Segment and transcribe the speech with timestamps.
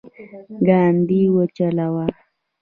[0.67, 2.05] ګاډی وچلوه